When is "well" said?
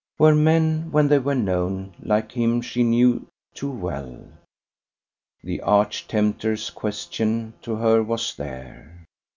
3.69-4.23